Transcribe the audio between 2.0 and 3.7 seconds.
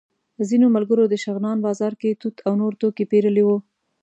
کې توت او نور توکي پېرلي وو.